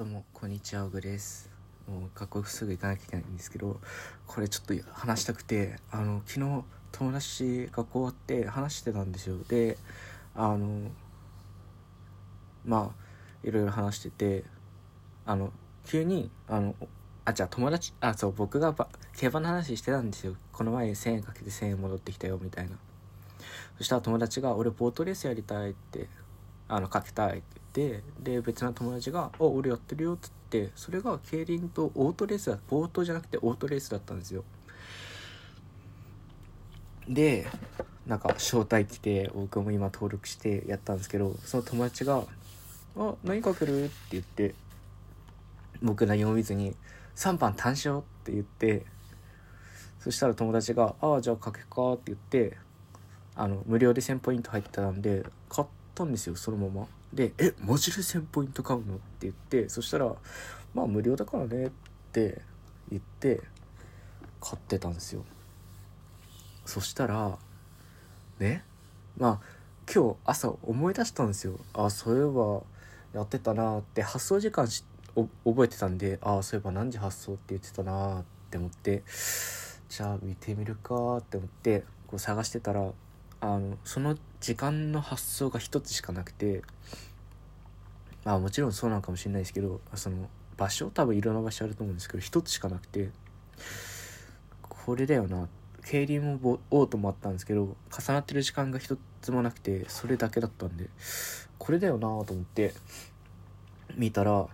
[0.00, 1.50] どうもこんにちはオグです。
[1.86, 3.78] もう学校すぐ行かなきゃいけないんですけど
[4.26, 9.36] これちょっと話したくてあの昨日友達学校終わって話してたんですよ。
[9.46, 9.76] で
[10.34, 10.90] あの
[12.64, 14.44] まあいろいろ話してて
[15.26, 15.52] あの
[15.84, 16.74] 急にあの
[17.26, 18.74] あじゃあ友達あそう僕が
[19.14, 20.34] 競馬の話してたんですよ。
[20.50, 22.76] この前1000円かけて1000円戻ってきたよみたいな。
[23.76, 26.08] そしたら友達が「俺ボートレースやりたい」って
[26.68, 34.44] あのかけたいっててで別な友達が「あ俺やってるよ」っつってそれが競輪とオートレースだボートじゃなくてオートレースだったんですよ
[37.08, 37.46] で
[38.06, 42.24] なんか招待来て僕も今登録してやったんですけどその友達が
[42.96, 44.54] 「あ何かける?」って言って
[45.82, 46.74] 僕何も見ずに
[47.16, 48.84] 「3番単勝」って言って
[50.00, 52.56] そしたら友達が「ああじゃあかけか」って言って
[53.34, 56.88] あの無料で1000ポイント入ってたんで買ったんですよそのまま。
[57.12, 60.14] で「えマジで1000ポイント買うの?」って言ってそしたら
[60.74, 61.70] 「まあ無料だからね」っ
[62.12, 62.42] て
[62.90, 63.42] 言って
[64.40, 65.24] 買ってたんですよ
[66.64, 67.38] そしたら
[68.38, 68.64] ね
[69.16, 69.40] まあ
[69.92, 74.68] 今日朝思い出したんですよあそういえばやってたなって発送時間
[75.44, 79.02] 覚えてたんでああそういえば何時発送って言ってたなって思って
[79.88, 82.92] じゃあ見てみるかって思ってこう探してたら
[83.40, 86.62] あのその時間の発想が一つしかなくて
[88.24, 93.10] まあもちろんそうなのかもしれないですけどその場所多分いろんな場所あると思うんですけど一つしかなくて
[94.68, 95.48] これだよな。
[95.84, 100.88] 競輪もオートもあったんですけど重なってる時間が一つもなくてそれだけだったんで
[101.58, 102.74] これだよなと思って
[103.96, 104.46] 見たら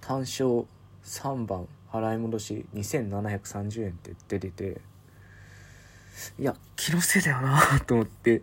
[0.00, 0.66] 単勝
[1.02, 4.80] 3番払い戻し2730円って出てて
[6.38, 8.42] いや、気のせいだよな と思って、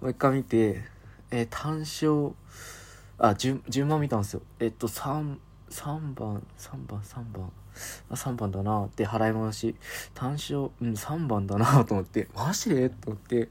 [0.00, 0.82] もう一回見て、
[1.30, 2.34] えー、単勝、
[3.18, 4.42] あ、順、番見たんですよ。
[4.60, 5.38] えっと、3、
[5.70, 7.52] 3番、3番、3番。
[8.10, 9.76] あ、3番だなって払い戻し。
[10.14, 12.88] 単勝、うん、3番だな と思って、マジで？
[12.90, 13.48] と思って、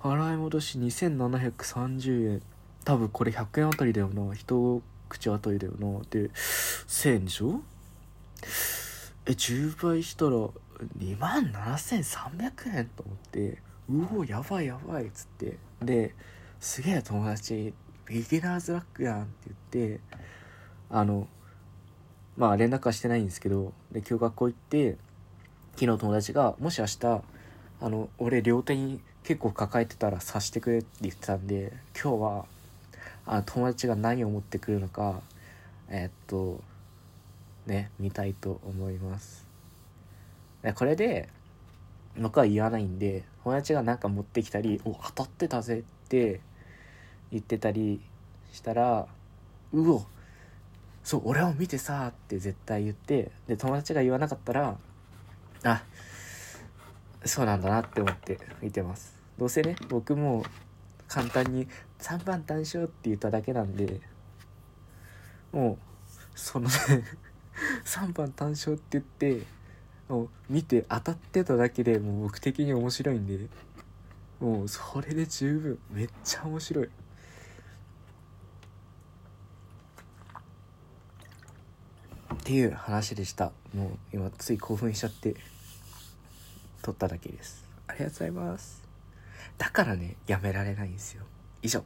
[0.00, 2.42] 払い戻し2730円。
[2.84, 4.34] 多分これ100円あたりだよな。
[4.34, 6.00] 一口あたりだよな。
[6.10, 7.60] で、1000円でしょ？
[9.26, 10.48] え、10倍したら、
[10.98, 13.58] 2万7300円と思って
[13.90, 15.58] うおやばいやばいっつって。
[15.82, 16.14] で
[16.60, 17.72] すげえ友達
[18.06, 20.00] ビギナーズラックやんって言って
[20.90, 21.28] あの
[22.36, 24.96] まあ連絡はしてないんですけどで今日学校行って
[25.76, 27.22] 昨日友達がもし明日
[27.80, 32.44] あの俺両手に結構抱えてたら察してくれって言ってたんで今日は
[33.26, 35.20] あの友達が何を持ってくるのか
[35.90, 36.62] えー、っと
[37.66, 39.47] ね見たいと思います。
[40.74, 41.28] これで
[42.18, 46.40] 僕は言わないんで友達が何か持ってきたり「お当たってたぜ」って
[47.30, 48.00] 言ってたり
[48.52, 49.06] したら
[49.72, 50.06] 「うお
[51.04, 54.76] そう俺を見てさ」って絶対言ってで友達が言わなかったら
[55.64, 55.82] 「あ
[57.24, 59.16] そうなんだな」って思って見てます。
[59.38, 60.44] どうせね僕も
[61.06, 61.68] 簡単に
[62.00, 64.00] 「3番単勝」って言っただけなんで
[65.52, 65.78] もう
[66.34, 66.74] そのね
[67.84, 69.57] 3番単勝って言って
[70.08, 73.48] を見て当たってただけでもう僕的に面白いんで。
[74.40, 75.78] もうそれで十分。
[75.90, 76.86] めっちゃ面白い。
[76.86, 76.90] っ
[82.44, 83.52] ていう話でした。
[83.74, 85.34] もう今つい興奮しちゃって。
[86.82, 87.66] 撮っただけです。
[87.88, 88.82] ありがとうございます。
[89.58, 91.24] だからねやめられないんですよ。
[91.62, 91.84] 以上。